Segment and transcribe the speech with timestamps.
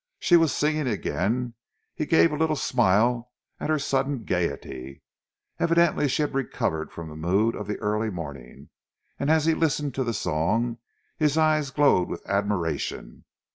[0.17, 1.53] She was singing again.
[1.93, 5.03] He gave a little smile at her sudden gaiety.
[5.59, 8.69] Evidently she had recovered from the mood of the early morning,
[9.19, 10.79] and as he listened to the song,
[11.19, 13.25] his eyes glowed with admiration.